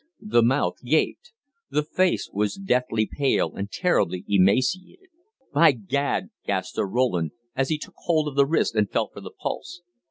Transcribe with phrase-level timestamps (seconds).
[0.19, 1.31] The mouth gaped.
[1.69, 5.09] The face was deathly pale and terribly emaciated.
[5.53, 9.21] "By Gad!" gasped Sir Roland, as he took hold of the wrist and felt for
[9.21, 9.83] the pulse.